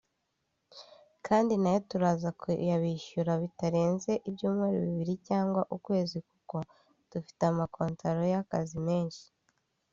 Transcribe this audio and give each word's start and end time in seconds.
Kandi 1.27 1.53
na 1.61 1.69
yo 1.75 1.79
turaza 1.89 2.29
kuyabishyura 2.41 3.31
bitarenze 3.43 4.11
ibyumweru 4.29 4.75
bibiri 4.85 5.15
cyangwa 5.27 5.61
ukwezi 5.75 6.17
kuko 6.29 6.55
dufite 7.11 7.41
amakontaro 7.51 8.21
y’akazi 8.33 8.77
menshi 8.87 9.25